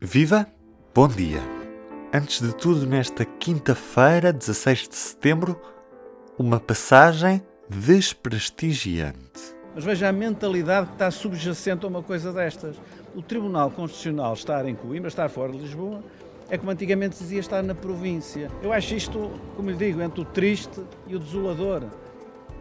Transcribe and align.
Viva! 0.00 0.46
Bom 0.94 1.08
dia! 1.08 1.40
Antes 2.14 2.40
de 2.40 2.54
tudo, 2.54 2.86
nesta 2.86 3.24
quinta-feira, 3.24 4.32
16 4.32 4.88
de 4.88 4.94
setembro, 4.94 5.60
uma 6.38 6.60
passagem 6.60 7.42
desprestigiante. 7.68 9.56
Mas 9.74 9.82
veja 9.82 10.08
a 10.08 10.12
mentalidade 10.12 10.86
que 10.86 10.92
está 10.92 11.10
subjacente 11.10 11.84
a 11.84 11.88
uma 11.88 12.00
coisa 12.00 12.32
destas. 12.32 12.76
O 13.12 13.20
Tribunal 13.20 13.72
Constitucional 13.72 14.34
estar 14.34 14.64
em 14.66 14.74
Coimbra, 14.76 15.08
estar 15.08 15.28
fora 15.28 15.50
de 15.50 15.58
Lisboa, 15.58 16.04
é 16.48 16.56
como 16.56 16.70
antigamente 16.70 17.18
dizia 17.18 17.40
estar 17.40 17.60
na 17.64 17.74
província. 17.74 18.52
Eu 18.62 18.72
acho 18.72 18.94
isto, 18.94 19.32
como 19.56 19.68
lhe 19.68 19.76
digo, 19.76 20.00
entre 20.00 20.20
o 20.20 20.24
triste 20.24 20.80
e 21.08 21.16
o 21.16 21.18
desolador. 21.18 21.82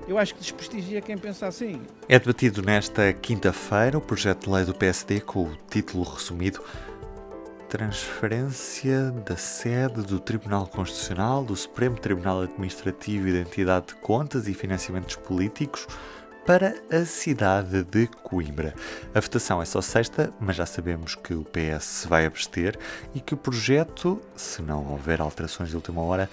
Eu 0.08 0.18
acho 0.18 0.34
que 0.34 0.40
desprestigia 0.40 1.02
quem 1.02 1.20
pensa 1.20 1.46
assim. 1.46 1.82
É 2.10 2.18
debatido 2.18 2.64
nesta 2.64 3.14
quinta-feira 3.14 3.96
o 3.96 4.02
projeto 4.02 4.46
de 4.46 4.50
lei 4.56 4.66
do 4.66 4.74
PSD 4.74 5.20
com 5.20 5.44
o 5.44 5.58
título 5.70 6.04
resumido 6.04 6.64
Transferência 7.70 9.12
da 9.26 9.36
sede 9.36 10.02
do 10.02 10.22
Tribunal 10.22 10.68
Constitucional, 10.68 11.44
do 11.44 11.54
Supremo 11.54 11.98
Tribunal 11.98 12.44
Administrativo 12.44 13.28
e 13.28 13.32
de 13.32 13.40
Identidade 13.40 13.88
de 13.88 13.96
Contas 13.96 14.48
e 14.48 14.54
Financiamentos 14.54 15.18
Políticos 15.18 15.86
para 16.46 16.76
a 16.90 17.04
cidade 17.04 17.84
de 17.84 18.08
Coimbra. 18.08 18.74
A 19.14 19.20
votação 19.20 19.62
é 19.62 19.66
só 19.66 19.82
sexta, 19.82 20.32
mas 20.40 20.56
já 20.56 20.66
sabemos 20.66 21.14
que 21.16 21.34
o 21.34 21.44
PS 21.44 22.06
vai 22.08 22.26
abster 22.26 22.80
e 23.14 23.20
que 23.20 23.34
o 23.34 23.38
projeto, 23.38 24.22
se 24.34 24.62
não 24.62 24.90
houver 24.90 25.20
alterações 25.20 25.70
de 25.70 25.76
última 25.76 26.02
hora, 26.02 26.30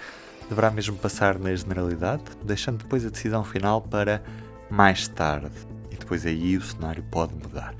deverá 0.48 0.70
mesmo 0.70 0.96
passar 0.96 1.37
na 1.37 1.52
generalidade, 1.52 2.23
deixando 2.45 2.78
depois 2.78 3.04
a 3.04 3.10
decisão 3.10 3.42
final 3.42 3.82
para 3.82 4.23
mais 4.70 5.09
tarde. 5.09 5.51
E 5.90 5.96
depois 5.96 6.24
aí 6.24 6.56
o 6.56 6.62
cenário 6.62 7.02
pode 7.10 7.34
mudar. 7.34 7.74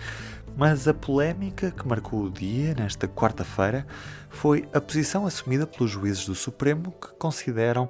Mas 0.57 0.87
a 0.87 0.95
polémica 0.95 1.71
que 1.71 1.87
marcou 1.87 2.25
o 2.25 2.31
dia, 2.31 2.75
nesta 2.75 3.09
quarta-feira, 3.09 3.87
foi 4.31 4.69
a 4.73 4.81
posição 4.81 5.27
assumida 5.27 5.67
pelos 5.67 5.91
juízes 5.91 6.27
do 6.27 6.35
Supremo 6.35 6.93
que 6.93 7.09
consideram 7.19 7.89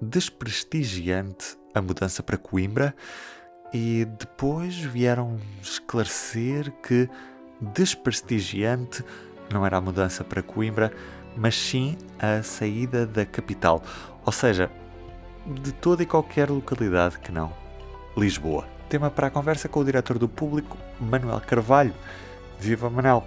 desprestigiante 0.00 1.56
a 1.72 1.80
mudança 1.80 2.22
para 2.22 2.36
Coimbra 2.36 2.94
e 3.72 4.04
depois 4.18 4.76
vieram 4.76 5.38
esclarecer 5.62 6.72
que 6.82 7.08
desprestigiante 7.60 9.04
não 9.52 9.64
era 9.64 9.76
a 9.76 9.80
mudança 9.80 10.24
para 10.24 10.42
Coimbra, 10.42 10.92
mas 11.36 11.54
sim 11.54 11.96
a 12.18 12.42
saída 12.42 13.06
da 13.06 13.24
capital, 13.24 13.82
ou 14.24 14.32
seja, 14.32 14.70
de 15.46 15.72
toda 15.72 16.02
e 16.02 16.06
qualquer 16.06 16.50
localidade 16.50 17.18
que 17.20 17.30
não 17.30 17.52
Lisboa. 18.16 18.75
Tema 18.88 19.10
para 19.10 19.26
a 19.26 19.30
conversa 19.30 19.68
com 19.68 19.80
o 19.80 19.84
diretor 19.84 20.16
do 20.16 20.28
público, 20.28 20.78
Manuel 21.00 21.40
Carvalho. 21.40 21.92
Viva 22.58 22.88
Manuel, 22.88 23.24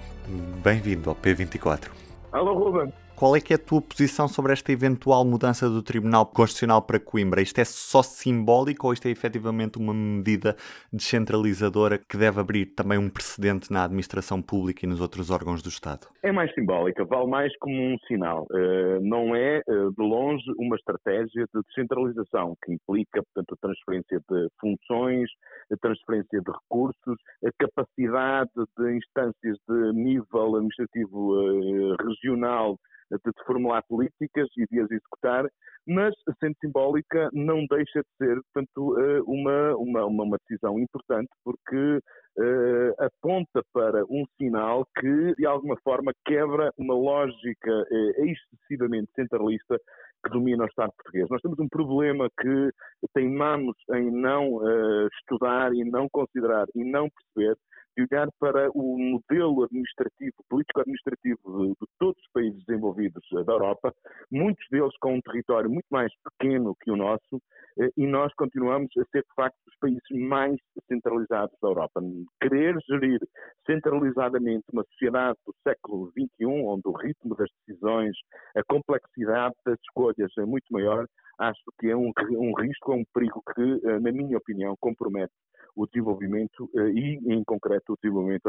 bem-vindo 0.64 1.10
ao 1.10 1.16
P24. 1.16 1.90
Alô 2.32 2.54
Ruben. 2.54 2.94
Qual 3.20 3.36
é 3.36 3.42
que 3.42 3.52
é 3.52 3.58
a 3.58 3.60
tua 3.60 3.82
posição 3.82 4.30
sobre 4.30 4.54
esta 4.54 4.72
eventual 4.72 5.26
mudança 5.26 5.70
do 5.70 5.84
Tribunal 5.84 6.26
Constitucional 6.26 6.82
para 6.82 7.02
Coimbra? 7.02 7.42
Isto 7.42 7.60
é 7.60 7.66
só 7.66 8.02
simbólico 8.02 8.88
ou 8.88 8.94
isto 8.94 9.10
é 9.10 9.12
efetivamente 9.12 9.78
uma 9.78 9.94
medida 9.94 10.56
descentralizadora 10.94 11.98
que 11.98 12.16
deve 12.16 12.40
abrir 12.40 12.68
também 12.68 12.98
um 12.98 13.10
precedente 13.10 13.74
na 13.74 13.84
administração 13.84 14.42
pública 14.42 14.86
e 14.86 14.88
nos 14.88 15.02
outros 15.02 15.30
órgãos 15.32 15.62
do 15.62 15.68
Estado? 15.68 16.08
É 16.24 16.32
mais 16.32 16.50
simbólica, 16.54 17.04
vale 17.04 17.28
mais 17.28 17.54
como 17.58 17.76
um 17.76 17.98
sinal. 18.08 18.48
Uh, 18.52 19.02
não 19.02 19.36
é, 19.36 19.62
uh, 19.68 19.92
de 19.92 20.02
longe, 20.02 20.46
uma 20.58 20.78
estratégia 20.78 21.46
de 21.54 21.62
descentralização 21.68 22.56
que 22.64 22.72
implica, 22.72 23.22
portanto, 23.22 23.54
a 23.54 23.68
transferência 23.68 24.22
de 24.32 24.48
funções, 24.62 25.30
a 25.70 25.76
transferência 25.76 26.40
de 26.40 26.50
recursos, 26.50 27.18
a 27.46 27.52
capacidade 27.60 28.52
de 28.78 28.96
instâncias 28.96 29.58
de 29.68 29.92
nível 29.92 30.56
administrativo 30.56 31.34
uh, 31.34 31.96
regional 32.02 32.80
de 33.12 33.46
formular 33.46 33.84
políticas 33.88 34.48
e 34.58 34.66
de 34.68 34.80
as 34.80 34.90
executar, 34.92 35.50
mas, 35.88 36.14
sendo 36.40 36.56
simbólica, 36.62 37.30
não 37.34 37.66
deixa 37.66 38.02
de 38.02 38.18
ser, 38.18 38.40
portanto, 38.54 39.00
eh, 39.00 39.22
uma, 39.26 39.76
uma, 39.76 40.06
uma 40.06 40.38
decisão 40.38 40.80
importante, 40.80 41.30
porque 41.44 42.00
uh, 42.38 42.94
aponta 43.00 43.64
para 43.74 44.04
um 44.06 44.24
sinal 44.38 44.86
que, 45.00 45.34
de 45.36 45.46
alguma 45.48 45.76
forma, 45.84 46.14
quebra 46.26 46.72
uma 46.78 46.94
lógica 46.94 47.72
uh, 47.72 48.26
excessivamente 48.26 49.12
centralista 49.16 49.80
que 50.24 50.30
domina 50.32 50.66
o 50.66 50.68
Estado 50.68 50.92
português. 50.96 51.28
Nós 51.30 51.42
temos 51.42 51.58
um 51.60 51.70
problema 51.70 52.30
que 52.40 52.70
teimamos 53.14 53.76
em 53.96 54.12
não 54.12 54.58
uh, 54.58 55.08
estudar 55.20 55.74
e 55.74 55.84
não 55.84 56.08
considerar 56.10 56.68
e 56.76 56.84
não 56.84 57.08
perceber, 57.10 57.58
de 57.98 58.08
olhar 58.12 58.28
para 58.40 58.70
o 58.74 58.98
modelo 58.98 59.64
administrativo, 59.64 60.36
político-administrativo 60.50 61.40
de, 61.46 61.70
de, 61.70 61.88
todos 62.00 62.18
os 62.22 62.32
países 62.32 62.64
desenvolvidos 63.00 63.24
da 63.46 63.54
Europa, 63.54 63.94
muitos 64.32 64.66
deles 64.70 64.96
com 65.00 65.16
um 65.16 65.22
território 65.22 65.70
muito 65.70 65.88
mais 65.90 66.12
pequeno 66.24 66.76
que 66.82 66.92
o 66.92 66.96
nosso, 66.96 67.42
eh, 67.80 67.90
e 67.98 68.06
nós 68.06 68.34
continuamos 68.36 68.90
a 68.98 69.04
ser, 69.12 69.22
de 69.22 69.34
facto, 69.36 69.58
os 69.68 69.76
países 69.80 70.04
mais 70.12 70.60
centralizados 70.88 71.56
da 71.62 71.70
Europa. 71.70 72.02
Querer 72.42 72.76
gerir 72.88 73.20
centralizadamente 73.66 74.66
uma 74.74 74.84
sociedade 74.92 75.38
do 75.46 75.56
século 75.64 76.12
XXI, 76.12 76.46
onde 76.46 76.84
o 76.86 76.92
ritmo 76.92 77.36
das 77.36 77.50
decisões, 77.66 78.16
a 78.56 78.64
complexidade 78.64 79.56
das 79.66 79.80
escolhas 79.82 80.32
é 80.38 80.46
muito 80.46 80.66
maior, 80.72 81.06
acho 81.40 81.62
que 81.80 81.88
é 81.88 81.96
um, 81.96 82.12
um 82.32 82.54
risco, 82.60 82.92
é 82.92 82.96
um 82.96 83.06
perigo 83.14 83.42
que, 83.56 83.88
eh, 83.88 84.00
na 84.00 84.12
minha 84.12 84.38
opinião, 84.38 84.76
compromete 84.80 85.34
o 85.76 85.86
desenvolvimento 85.86 86.70
eh, 86.76 86.90
e, 86.90 87.34
em 87.34 87.44
concreto, 87.44 87.94
o 87.94 87.98
desenvolvimento 88.02 88.48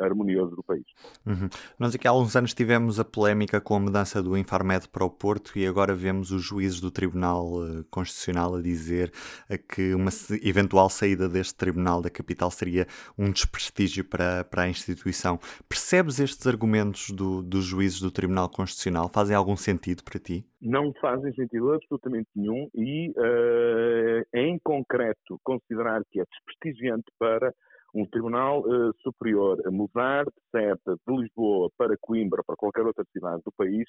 harmonioso 0.00 0.56
do 0.56 0.62
país. 0.62 0.84
Uhum. 1.26 1.48
Nós 1.78 1.94
aqui 1.94 2.06
há 2.06 2.12
uns 2.12 2.34
anos 2.36 2.54
tivemos 2.54 2.98
a 2.98 3.04
polémica 3.04 3.60
com 3.60 3.74
a 3.74 3.80
mudança 3.80 4.22
do 4.22 4.36
Infarmed 4.36 4.88
para 4.88 5.04
o 5.04 5.10
Porto 5.10 5.58
e 5.58 5.66
agora 5.66 5.94
vemos 5.94 6.30
os 6.30 6.42
juízes 6.42 6.80
do 6.80 6.90
Tribunal 6.90 7.66
eh, 7.66 7.84
Constitucional 7.90 8.56
a 8.56 8.60
dizer 8.62 9.12
que 9.68 9.94
uma 9.94 10.10
eventual 10.42 10.88
saída 10.88 11.28
deste 11.28 11.54
tribunal 11.54 12.00
da 12.00 12.10
capital 12.10 12.50
seria 12.50 12.86
um 13.18 13.30
desprestígio 13.30 14.04
para, 14.04 14.44
para 14.44 14.62
a 14.62 14.68
instituição. 14.68 15.38
Percebes 15.68 16.18
estes 16.20 16.46
argumentos 16.46 17.10
do, 17.10 17.42
dos 17.42 17.64
juízes 17.64 18.00
do 18.00 18.10
Tribunal 18.10 18.48
Constitucional? 18.48 19.08
Fazem 19.08 19.36
algum 19.36 19.56
sentido 19.56 20.02
para 20.02 20.18
ti? 20.18 20.44
Não 20.60 20.92
fazem 21.00 21.32
sentido 21.34 21.72
absolutamente 21.72 22.28
nenhum 22.36 22.68
e, 22.74 23.10
uh, 23.10 24.22
em 24.34 24.58
concreto, 24.62 25.40
considerar 25.42 26.02
que 26.10 26.20
é 26.20 26.24
para 27.18 27.52
um 27.94 28.06
Tribunal 28.06 28.60
uh, 28.60 28.92
Superior 29.02 29.58
mudar 29.70 30.24
de 30.24 30.32
sede 30.50 30.80
de 30.86 31.16
Lisboa 31.16 31.70
para 31.76 31.96
Coimbra, 32.00 32.42
para 32.44 32.56
qualquer 32.56 32.86
outra 32.86 33.04
cidade 33.12 33.42
do 33.44 33.52
país, 33.52 33.84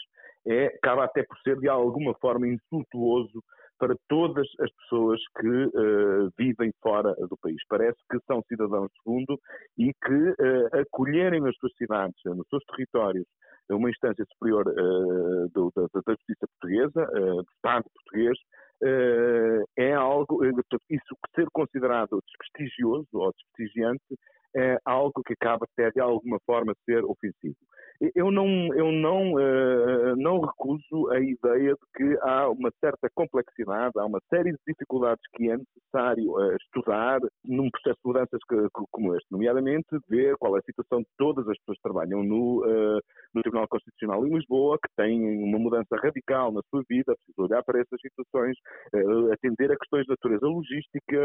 é, 0.48 0.68
acaba 0.68 1.04
até 1.04 1.24
por 1.24 1.38
ser 1.40 1.60
de 1.60 1.70
alguma 1.70 2.14
forma 2.16 2.48
insultuoso 2.48 3.44
para 3.82 3.96
todas 4.08 4.48
as 4.60 4.72
pessoas 4.74 5.20
que 5.40 5.48
uh, 5.48 6.32
vivem 6.38 6.72
fora 6.84 7.16
do 7.16 7.36
país. 7.38 7.58
Parece 7.68 7.98
que 8.12 8.20
são 8.28 8.44
cidadãos 8.48 8.88
de 8.92 9.02
segundo 9.02 9.40
e 9.76 9.92
que 9.92 10.14
uh, 10.14 10.82
acolherem 10.82 11.42
nas 11.42 11.56
suas 11.58 11.74
cidades, 11.76 12.16
nos 12.26 12.48
seus 12.48 12.64
territórios, 12.66 13.26
uma 13.72 13.90
instância 13.90 14.24
superior 14.34 14.68
uh, 14.68 15.50
do, 15.50 15.72
da, 15.76 15.88
da, 15.94 16.14
justiça 16.14 16.46
portuguesa, 16.60 17.06
do 17.12 17.52
Estado 17.56 17.86
português, 17.96 18.38
é 19.78 19.94
algo, 19.94 20.44
isso 20.90 21.16
ser 21.36 21.48
considerado 21.52 22.22
desprestigioso 22.26 23.08
ou 23.14 23.32
desprestigiante 23.32 24.18
é 24.56 24.78
algo 24.84 25.24
que 25.24 25.34
acaba 25.34 25.66
até 25.66 25.92
de 25.92 26.00
alguma 26.00 26.40
forma 26.46 26.76
ser 26.86 27.04
ofensivo. 27.06 27.56
Eu 28.16 28.32
não, 28.32 28.48
eu 28.74 28.92
não, 28.92 29.34
uh, 29.34 30.16
não 30.18 30.40
recuso 30.40 31.12
a 31.12 31.20
ideia 31.20 31.74
de 31.74 31.86
que 31.96 32.18
há 32.24 32.50
uma 32.50 32.72
certa 32.80 33.08
complexidade, 33.14 33.92
há 33.96 34.06
uma 34.06 34.20
série 34.28 34.54
de 34.54 34.58
dificuldades 34.68 35.22
que 35.36 35.52
é 35.52 35.56
necessário 35.56 36.32
uh, 36.32 36.56
estudar 36.56 37.20
num 37.46 37.70
processo 37.70 38.00
de 38.04 38.08
mudanças 38.08 38.40
que, 38.50 38.56
que, 38.56 38.86
como 38.90 39.16
este, 39.16 39.28
nomeadamente 39.30 39.86
ver 40.10 40.36
qual 40.38 40.56
é 40.56 40.60
a 40.60 40.64
situação 40.64 41.02
de 41.02 41.08
todas 41.16 41.48
as 41.48 41.56
pessoas 41.60 41.78
que 41.78 41.84
trabalham 41.84 42.24
no, 42.24 42.66
uh, 42.66 43.00
no 43.36 43.42
Tribunal 43.44 43.68
Constitucional 43.68 44.26
em 44.26 44.34
Lisboa, 44.34 44.80
que 44.82 44.90
têm 44.98 45.44
uma 45.44 45.60
mudança 45.60 45.96
radical 45.98 46.52
na 46.52 46.62
sua 46.72 46.82
vida, 46.90 47.14
preciso 47.16 47.46
olhar 47.46 47.64
para 47.64 47.82
essas 47.82 48.02
situações, 48.02 48.58
atender 49.32 49.72
a 49.72 49.78
questões 49.78 50.06
de 50.06 50.10
natureza 50.10 50.48
logística, 50.48 51.18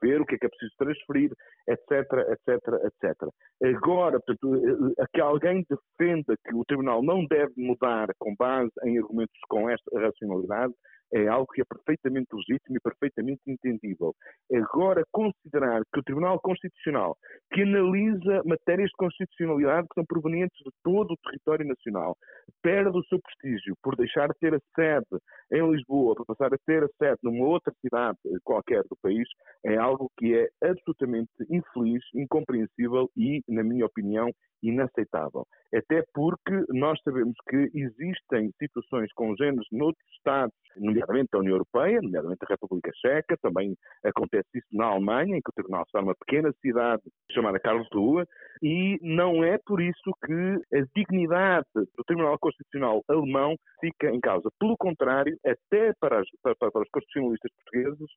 ver 0.00 0.20
o 0.20 0.26
que 0.26 0.36
é 0.36 0.38
que 0.38 0.46
é 0.46 0.48
preciso 0.48 0.72
transferir, 0.78 1.32
etc, 1.68 2.06
etc, 2.30 2.84
etc. 2.84 3.28
Agora, 3.74 4.20
portanto, 4.20 4.94
que 5.12 5.20
alguém 5.20 5.64
defenda 5.68 6.36
que 6.44 6.54
o 6.54 6.64
Tribunal 6.64 7.02
não 7.02 7.26
deve 7.26 7.52
mudar 7.56 8.08
com 8.18 8.34
base 8.36 8.70
em 8.84 8.98
argumentos 8.98 9.38
com 9.48 9.68
esta 9.68 9.98
racionalidade, 9.98 10.74
é 11.12 11.28
algo 11.28 11.46
que 11.52 11.62
é 11.62 11.64
perfeitamente 11.64 12.28
legítimo 12.34 12.76
e 12.76 12.80
perfeitamente 12.80 13.40
entendível. 13.46 14.14
Agora, 14.52 15.04
considerar 15.12 15.82
que 15.92 16.00
o 16.00 16.02
Tribunal 16.02 16.40
Constitucional, 16.40 17.16
que 17.52 17.62
analisa 17.62 18.42
matérias 18.44 18.88
de 18.90 18.96
constitucionalidade 18.96 19.86
que 19.88 19.94
são 19.94 20.04
provenientes 20.04 20.58
de 20.58 20.70
todo 20.82 21.12
o 21.12 21.16
território 21.24 21.66
nacional, 21.66 22.16
perde 22.62 22.96
o 22.96 23.04
seu 23.04 23.20
prestígio 23.20 23.74
por 23.82 23.96
deixar 23.96 24.28
de 24.28 24.38
ter 24.40 24.54
a 24.54 24.60
sede 24.74 25.22
em 25.52 25.70
Lisboa, 25.70 26.14
para 26.14 26.24
passar 26.24 26.54
a 26.54 26.58
ter 26.66 26.82
a 26.84 26.88
sede 26.98 27.18
numa 27.22 27.46
outra 27.46 27.72
cidade 27.80 28.18
qualquer 28.44 28.82
do 28.84 28.96
país, 29.02 29.28
é 29.64 29.76
algo 29.76 30.10
que 30.18 30.34
é 30.34 30.48
absolutamente 30.68 31.30
infeliz, 31.48 32.02
incompreensível 32.14 33.10
e, 33.16 33.42
na 33.48 33.62
minha 33.62 33.86
opinião, 33.86 34.30
inaceitável. 34.62 35.46
Até 35.74 36.02
porque 36.14 36.64
nós 36.70 36.98
sabemos 37.02 37.34
que 37.48 37.70
existem 37.74 38.50
situações 38.58 39.12
congêneres 39.12 39.66
noutros 39.70 40.04
Estados, 40.16 40.54
nomeadamente 40.76 41.28
da 41.32 41.38
União 41.38 41.54
Europeia, 41.54 42.00
nomeadamente 42.02 42.40
da 42.40 42.46
República 42.48 42.90
Checa, 42.96 43.36
também 43.40 43.76
acontece 44.04 44.48
isso 44.54 44.66
na 44.72 44.86
Alemanha, 44.86 45.36
em 45.36 45.40
que 45.40 45.50
o 45.50 45.54
Tribunal 45.54 45.82
está 45.82 46.00
numa 46.00 46.14
pequena 46.14 46.52
cidade 46.60 47.02
chamada 47.36 47.60
Karlsruhe, 47.60 48.24
e 48.62 48.98
não 49.02 49.44
é 49.44 49.58
por 49.58 49.80
isso 49.80 50.10
que 50.24 50.76
a 50.76 50.86
dignidade 50.94 51.66
do 51.74 52.04
Tribunal 52.06 52.38
Constitucional 52.38 53.02
alemão 53.08 53.54
fica 53.80 54.10
em 54.10 54.20
causa. 54.20 54.50
Pelo 54.58 54.76
contrário, 54.76 55.36
até 55.44 55.92
para, 56.00 56.20
as, 56.20 56.28
para, 56.42 56.54
para 56.54 56.82
os 56.82 56.88
constitucionalistas 56.90 57.52
portugueses, 57.52 58.10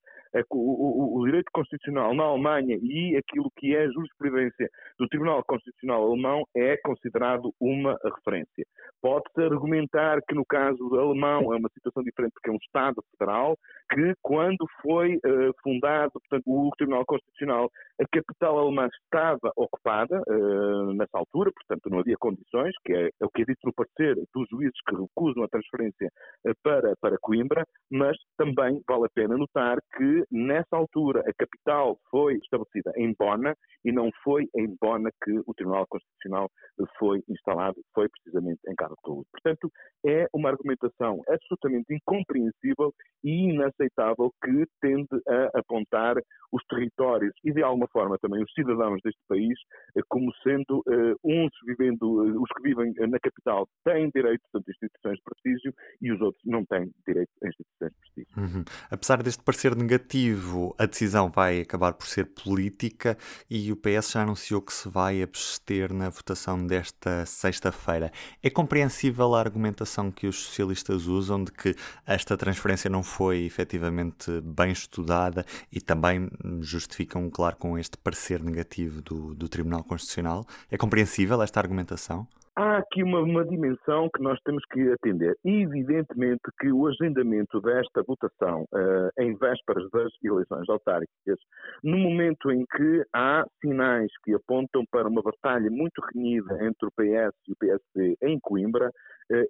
o, 0.52 1.18
o, 1.18 1.20
o 1.20 1.26
direito 1.26 1.50
constitucional 1.54 2.14
na 2.14 2.24
Alemanha 2.24 2.78
e 2.82 3.18
aquilo 3.18 3.52
que 3.58 3.76
é 3.76 3.84
a 3.84 3.92
jurisprudência 3.92 4.70
do 4.98 5.08
Tribunal 5.08 5.44
Constitucional 5.44 6.06
alemão 6.06 6.44
é 6.56 6.78
considerado 6.78 7.54
uma 7.60 7.98
referência. 8.04 8.66
Pode-se 9.02 9.42
argumentar 9.42 10.20
que 10.28 10.36
no 10.36 10.46
caso 10.46 10.96
alemão 10.96 11.54
é 11.54 11.58
uma 11.58 11.70
situação 11.70 12.04
diferente 12.04 12.34
porque 12.34 12.50
é 12.50 12.54
um 12.54 12.58
Estado 12.58 13.04
federal, 13.12 13.58
que 13.92 14.14
quando 14.22 14.66
foi 14.82 15.16
uh, 15.16 15.54
fundado 15.64 16.12
portanto, 16.12 16.44
o 16.48 16.70
Tribunal 16.78 17.06
Constitucional, 17.06 17.70
a 18.00 18.06
capital 18.12 18.60
alemã 18.60 18.88
estava 19.04 19.52
ocupada 19.56 20.22
uh, 20.28 20.94
nessa 20.94 21.18
altura, 21.18 21.52
portanto 21.52 21.90
não 21.90 22.00
havia 22.00 22.16
condições, 22.18 22.74
que 22.86 22.94
é, 22.94 23.08
é, 23.08 23.26
o 23.26 23.30
que 23.30 23.42
é 23.42 23.46
dito 23.46 23.60
no 23.64 23.74
parecer 23.74 24.16
dos 24.34 24.48
juízes 24.50 24.80
que 24.88 24.96
recusam 24.96 25.44
a 25.44 25.48
transferência 25.48 26.10
uh, 26.48 26.54
para, 26.64 26.94
para 27.02 27.18
Coimbra, 27.20 27.66
mas 27.92 28.16
também 28.38 28.82
vale 28.88 29.06
a 29.06 29.14
pena 29.14 29.38
notar 29.38 29.78
que 29.98 30.24
nessa 30.32 30.76
altura 30.76 31.22
a 31.22 31.34
capital 31.38 31.98
foi 32.10 32.36
estabelecida 32.36 32.92
em 32.96 33.14
Bona 33.18 33.56
e 33.84 33.92
não 33.92 34.10
foi 34.24 34.48
em 34.56 34.76
Bona 34.80 35.10
que 35.24 35.32
o 35.46 35.54
Tribunal 35.54 35.86
Constitucional 35.90 36.50
foi 36.98 37.22
instalado, 37.28 37.76
foi 37.94 38.08
precisamente 38.10 38.60
em 38.68 38.76
Karlsruhe. 38.76 39.26
Portanto, 39.32 39.72
é 40.06 40.28
uma 40.34 40.50
argumentação 40.50 41.22
absolutamente 41.28 41.94
incompreensível 41.94 42.94
inaceitável 43.24 44.34
que 44.44 44.66
tende 44.82 45.22
a 45.54 45.64
apontar 45.80 46.16
os 46.52 46.64
territórios 46.66 47.34
e, 47.44 47.52
de 47.52 47.62
alguma 47.62 47.88
forma, 47.88 48.18
também 48.20 48.44
os 48.44 48.52
cidadãos 48.54 49.00
deste 49.04 49.22
país 49.28 49.58
eh, 49.96 50.02
como 50.08 50.32
sendo 50.44 50.80
uh, 50.80 51.16
uns 51.24 51.52
vivendo, 51.66 52.04
uh, 52.04 52.42
os 52.42 52.50
que 52.56 52.64
vivem 52.64 52.94
na 53.08 53.20
capital 53.20 53.68
têm 53.84 54.10
direito 54.14 54.42
a 54.56 54.58
instituições 54.58 55.18
de 55.18 55.24
prestígio 55.24 55.74
e 56.02 56.12
os 56.12 56.20
outros 56.22 56.42
não 56.46 56.66
têm 56.66 56.92
direito 57.08 57.30
a 57.44 57.48
instituições 57.48 57.92
de 57.92 57.98
prestígio. 58.00 58.38
Uhum. 58.38 58.64
Apesar 58.90 59.22
deste 59.22 59.44
parecer 59.44 59.76
negativo, 59.76 60.76
a 60.80 60.86
decisão 60.86 61.30
vai 61.30 61.62
acabar 61.62 61.94
por 61.94 62.08
ser 62.08 62.26
política 62.26 63.16
e 63.50 63.72
o 63.72 63.78
PS 63.78 64.12
já 64.12 64.24
anunciou 64.24 64.62
que 64.62 64.74
se 64.74 64.90
vai 64.90 65.22
abster 65.22 65.94
na 65.94 66.10
votação 66.10 66.66
desta 66.66 67.26
sexta-feira. 67.26 68.12
É 68.42 68.50
compreensível 68.50 69.36
a 69.36 69.40
argumentação 69.40 70.12
que 70.12 70.26
os 70.26 70.44
socialistas 70.46 71.06
usam 71.06 71.44
de 71.44 71.52
que 71.52 71.76
esta 72.08 72.36
transferência 72.36 72.90
não 72.90 73.04
foi 73.04 73.44
efetivamente 73.44 74.42
bem 74.42 74.72
estudada 74.72 75.46
e 75.72 75.82
também 75.82 76.30
justificam, 76.62 77.30
claro, 77.30 77.56
com 77.58 77.78
este 77.78 77.98
parecer 77.98 78.44
negativo 78.44 79.02
do, 79.02 79.36
do 79.36 79.50
Tribunal 79.50 79.84
Constitucional. 79.84 80.46
É 80.72 80.78
compreensível 80.78 81.42
esta 81.42 81.60
argumentação? 81.60 82.28
Há 82.56 82.80
aqui 82.80 83.02
uma, 83.02 83.22
uma, 83.22 83.46
dimensão 83.46 84.10
que 84.14 84.22
nós 84.22 84.38
temos 84.44 84.62
que 84.66 84.92
atender. 84.92 85.34
Evidentemente 85.46 86.42
que 86.60 86.70
o 86.70 86.88
agendamento 86.88 87.62
desta 87.62 88.04
votação 88.04 88.66
uh, 88.74 89.10
em 89.18 89.34
vésperas 89.36 89.90
das 89.92 90.12
eleições 90.22 90.68
autárquicas, 90.68 91.40
no 91.82 91.98
momento 91.98 92.52
em 92.52 92.66
que 92.76 93.06
há 93.14 93.46
sinais 93.62 94.12
que 94.26 94.34
apontam 94.34 94.84
para 94.92 95.08
uma 95.08 95.22
batalha 95.22 95.72
muito 95.72 96.02
renhida 96.14 96.56
entre 96.66 96.86
o 96.86 96.92
PS 96.92 97.34
e 97.48 97.54
o 97.54 97.56
PSD 97.58 98.18
em 98.24 98.38
Coimbra, 98.42 98.92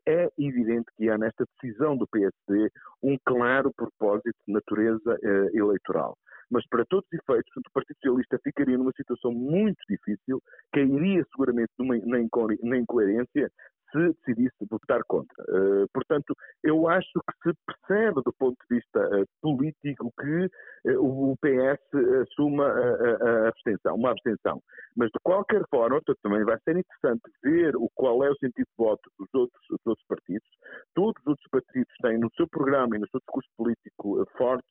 é 0.05 0.29
evidente 0.37 0.87
que 0.97 1.09
há 1.09 1.17
nesta 1.17 1.45
decisão 1.61 1.97
do 1.97 2.07
PSD 2.07 2.69
um 3.01 3.17
claro 3.25 3.71
propósito 3.73 4.35
de 4.47 4.53
natureza 4.53 5.13
uh, 5.15 5.57
eleitoral. 5.57 6.17
Mas 6.49 6.67
para 6.67 6.83
todos 6.85 7.05
os 7.11 7.19
efeitos, 7.19 7.51
o 7.55 7.71
Partido 7.71 7.95
Socialista 7.97 8.39
ficaria 8.43 8.77
numa 8.77 8.91
situação 8.93 9.31
muito 9.31 9.77
difícil, 9.87 10.41
cairia 10.73 11.23
seguramente 11.31 11.71
numa, 11.77 11.95
na 11.97 12.77
incoerência 12.77 13.51
se 13.91 14.13
decidisse 14.13 14.65
votar 14.69 15.01
contra. 15.07 15.43
Uh, 15.49 15.87
portanto, 15.93 16.35
eu 16.63 16.87
acho 16.87 17.11
que 17.43 17.49
se 17.49 17.57
percebe 17.65 18.21
do 18.23 18.33
ponto 18.33 18.57
de 18.69 18.75
vista 18.75 18.99
uh, 18.99 19.25
político 19.41 20.11
que 20.19 20.45
uh, 20.91 21.31
o 21.31 21.35
PS 21.37 21.79
assuma 22.21 22.65
a, 22.67 23.47
abstenção, 23.47 23.95
uma 23.95 24.11
abstenção. 24.11 24.61
Mas 24.95 25.09
de 25.09 25.19
qualquer 25.23 25.63
forma, 25.69 26.01
também 26.23 26.43
vai 26.43 26.57
ser 26.63 26.77
interessante 26.77 27.21
ver 27.43 27.75
o, 27.75 27.89
qual 27.95 28.23
é 28.23 28.29
o 28.29 28.35
sentido 28.35 28.65
de 28.65 28.77
voto 28.77 29.09
dos 29.17 29.27
outros, 29.33 29.61
dos 29.69 29.79
outros 29.85 30.07
partidos. 30.07 30.49
Todos 30.93 31.21
os 31.21 31.27
outros 31.27 31.47
partidos 31.49 31.93
têm 32.01 32.17
no 32.17 32.29
seu 32.35 32.47
programa 32.47 32.95
e 32.95 32.99
no 32.99 33.07
seu 33.09 33.19
discurso 33.19 33.49
político 33.57 34.25
fortes 34.37 34.69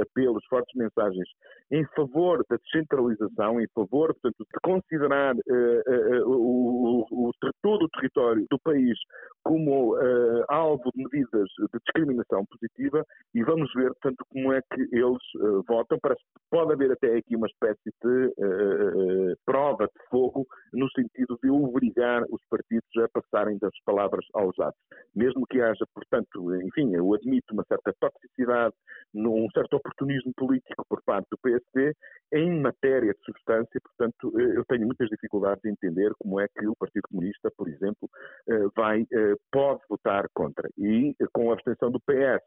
apelos, 0.00 0.44
fortes 0.46 0.74
mensagens 0.74 1.28
em 1.70 1.84
favor 1.94 2.44
da 2.48 2.56
descentralização, 2.56 3.60
em 3.60 3.66
favor, 3.74 4.14
portanto, 4.14 4.38
de 4.38 4.60
considerar 4.62 5.34
o 6.24 6.71
território 7.92 8.46
do 8.50 8.58
país 8.58 8.98
como 9.42 9.96
uh, 9.96 10.44
alvo 10.48 10.90
de 10.94 11.02
medidas 11.02 11.48
de 11.58 11.78
discriminação 11.84 12.44
positiva 12.46 13.04
e 13.34 13.42
vamos 13.42 13.72
ver, 13.74 13.88
portanto, 13.94 14.24
como 14.28 14.52
é 14.52 14.60
que 14.62 14.82
eles 14.92 15.34
uh, 15.36 15.62
votam. 15.66 15.98
Parece 16.00 16.20
que 16.20 16.40
pode 16.50 16.72
haver 16.72 16.92
até 16.92 17.16
aqui 17.16 17.34
uma 17.34 17.48
espécie 17.48 17.92
de 18.02 18.26
uh, 18.26 19.36
prova 19.44 19.86
de 19.86 20.08
fogo 20.10 20.46
no 20.72 20.88
sentido 20.92 21.38
de 21.42 21.50
obrigar 21.50 22.22
os 22.30 22.40
partidos 22.48 22.88
a 22.98 23.08
passarem 23.08 23.58
das 23.58 23.72
palavras 23.84 24.24
aos 24.34 24.58
atos. 24.60 24.80
Mesmo 25.14 25.46
que 25.46 25.60
haja, 25.60 25.84
portanto, 25.92 26.54
enfim, 26.56 26.94
eu 26.94 27.12
admito 27.14 27.52
uma 27.52 27.64
certa 27.64 27.92
toxicidade, 28.00 28.74
um 29.14 29.48
certo 29.52 29.76
oportunismo 29.76 30.32
político 30.36 30.84
por 30.88 31.02
parte 31.02 31.26
do 31.30 31.38
PSD, 31.38 31.94
em 32.32 32.60
matéria 32.60 33.12
de 33.12 33.24
substância, 33.24 33.80
portanto, 33.80 34.32
eu 34.38 34.64
tenho 34.64 34.86
muitas 34.86 35.08
dificuldades 35.08 35.64
em 35.64 35.70
entender 35.70 36.12
como 36.18 36.40
é 36.40 36.48
que 36.48 36.66
o 36.66 36.74
Partido 36.76 37.08
Comunista, 37.08 37.50
por 37.56 37.68
exemplo, 37.68 38.08
eh, 38.48 38.66
vai, 38.74 39.02
eh, 39.02 39.34
pode 39.50 39.82
votar 39.88 40.26
contra. 40.32 40.68
E 40.78 41.14
com 41.32 41.50
a 41.50 41.54
abstenção 41.54 41.90
do 41.90 42.00
PS 42.00 42.42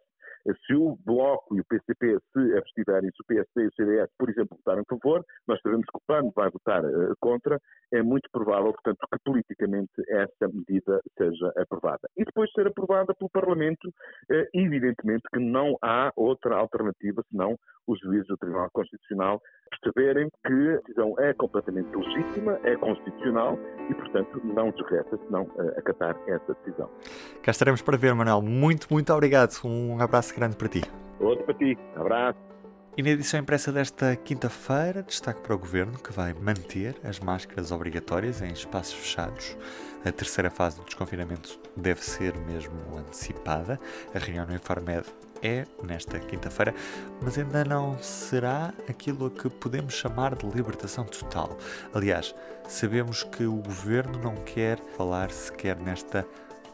se 0.68 0.76
o 0.76 0.98
Bloco 1.04 1.58
e 1.58 1.62
o 1.62 1.66
PCP 1.66 2.20
se 2.32 2.58
abstiverem, 2.58 3.10
se 3.10 3.22
o 3.22 3.26
PSD 3.26 3.64
e 3.64 3.68
o 3.68 3.74
CDS, 3.74 4.12
por 4.18 4.30
exemplo, 4.30 4.58
votarem 4.58 4.84
a 4.88 4.96
favor, 4.96 5.26
nós 5.48 5.60
sabemos 5.62 5.86
que 5.88 5.98
o 5.98 6.02
PAN 6.06 6.30
vai 6.36 6.50
votar 6.52 6.84
contra, 7.20 7.60
é 7.92 8.04
muito 8.04 8.30
provável, 8.32 8.72
portanto, 8.74 9.00
que 9.12 9.20
politicamente 9.24 9.94
essa 10.08 10.48
medida 10.54 11.02
seja 11.18 11.52
aprovada. 11.58 12.08
E 12.16 12.24
depois 12.24 12.50
de 12.50 12.54
ser 12.54 12.68
aprovada 12.68 13.14
pelo 13.16 13.30
Parlamento, 13.30 13.92
evidentemente 14.54 15.24
que 15.34 15.40
não 15.40 15.78
há 15.82 16.12
outra 16.16 16.56
alternativa 16.58 17.24
senão 17.32 17.58
os 17.88 18.00
juízes 18.00 18.28
do 18.28 18.38
Tribunal 18.38 18.70
Constitucional 18.72 19.42
perceberem 19.86 20.30
que 20.46 20.54
a 20.54 20.78
decisão 20.78 21.16
é 21.20 21.34
completamente 21.34 21.96
legítima, 21.96 22.60
é 22.64 22.76
constitucional 22.76 23.58
e, 23.90 23.94
portanto, 23.94 24.42
não 24.44 24.68
nos 24.68 24.90
resta 24.90 25.18
senão 25.26 25.44
uh, 25.44 25.78
acatar 25.78 26.18
essa 26.28 26.56
decisão. 26.64 26.90
Cá 27.44 27.52
estaremos 27.52 27.82
para 27.82 27.98
ver, 27.98 28.14
Manuel. 28.16 28.42
Muito, 28.42 28.88
muito 28.92 29.14
obrigado. 29.14 29.54
Um 29.64 30.02
abraço 30.02 30.36
grande 30.36 30.56
para 30.56 30.68
ti. 30.68 30.82
Outro 31.20 31.46
para 31.46 31.54
ti. 31.54 31.78
Abraço. 31.96 32.40
E 32.98 33.04
na 33.04 33.10
edição 33.10 33.42
impressa 33.42 33.74
desta 33.74 34.16
quinta-feira, 34.16 35.04
destaque 35.04 35.42
para 35.42 35.54
o 35.54 35.58
Governo 35.58 36.00
que 36.00 36.14
vai 36.14 36.34
manter 36.34 36.96
as 37.04 37.20
máscaras 37.20 37.70
obrigatórias 37.70 38.42
em 38.42 38.54
espaços 38.54 38.94
fechados. 38.94 39.58
A 40.06 40.12
terceira 40.14 40.50
fase 40.50 40.80
do 40.80 40.86
desconfinamento 40.86 41.60
deve 41.76 42.02
ser 42.02 42.34
mesmo 42.38 42.98
antecipada. 42.98 43.78
A 44.14 44.20
reunião 44.20 44.46
no 44.46 44.56
Infarmed 44.56 45.04
é 45.46 45.66
nesta 45.84 46.20
quinta-feira, 46.20 46.74
mas 47.22 47.38
ainda 47.38 47.64
não 47.64 47.98
será 48.02 48.74
aquilo 48.90 49.28
a 49.28 49.32
que 49.32 49.50
podemos 49.50 49.94
chamar 49.94 50.36
de 50.36 50.48
libertação 50.48 51.06
total. 51.06 51.58
Aliás, 51.94 52.34
sabemos 52.68 53.24
que 53.24 53.46
o 53.46 53.58
governo 53.58 54.20
não 54.20 54.36
quer 54.36 54.80
falar 54.98 55.30
sequer 55.32 55.78
nesta 55.78 56.26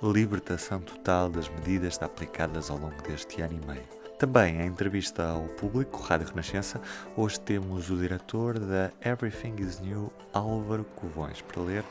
libertação 0.01 0.79
total 0.79 1.29
das 1.29 1.49
medidas 1.49 2.01
aplicadas 2.01 2.69
ao 2.69 2.77
longo 2.77 3.01
deste 3.03 3.41
ano 3.41 3.59
e 3.61 3.67
meio. 3.67 4.01
Também 4.17 4.61
em 4.61 4.67
entrevista 4.67 5.23
ao 5.23 5.43
público, 5.43 5.99
Rádio 5.99 6.27
Renascença, 6.27 6.79
hoje 7.17 7.39
temos 7.39 7.89
o 7.89 7.97
diretor 7.97 8.59
da 8.59 8.91
Everything 9.03 9.55
is 9.59 9.79
New, 9.79 10.13
Álvaro 10.31 10.83
Covões, 10.95 11.41
para 11.41 11.61
ler 11.61 11.83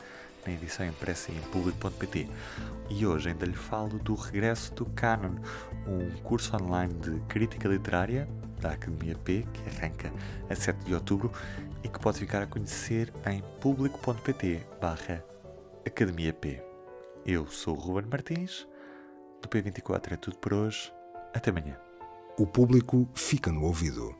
na 0.46 0.52
edição 0.52 0.86
impressa 0.86 1.32
em 1.32 1.40
público.pt. 1.52 2.28
E 2.88 3.06
hoje 3.06 3.28
ainda 3.28 3.46
lhe 3.46 3.54
falo 3.54 3.98
do 3.98 4.14
regresso 4.14 4.74
do 4.74 4.86
Canon, 4.86 5.36
um 5.86 6.10
curso 6.22 6.56
online 6.56 6.94
de 6.94 7.20
crítica 7.28 7.68
literária 7.68 8.28
da 8.60 8.72
Academia 8.72 9.16
P, 9.16 9.46
que 9.52 9.76
arranca 9.76 10.12
a 10.48 10.54
7 10.54 10.84
de 10.84 10.94
outubro 10.94 11.32
e 11.82 11.88
que 11.88 11.98
pode 11.98 12.18
ficar 12.18 12.42
a 12.42 12.46
conhecer 12.46 13.12
em 13.26 13.42
público.pt 13.60 14.66
barra 14.80 15.24
Academia 15.86 16.32
P. 16.32 16.62
Eu 17.24 17.46
sou 17.46 17.76
o 17.76 17.80
Ruben 17.80 18.10
Martins, 18.10 18.66
do 19.40 19.48
P24 19.48 20.12
é 20.12 20.16
tudo 20.16 20.38
por 20.38 20.52
hoje, 20.52 20.92
até 21.34 21.50
amanhã. 21.50 21.76
O 22.38 22.46
público 22.46 23.08
fica 23.14 23.50
no 23.50 23.64
ouvido. 23.64 24.14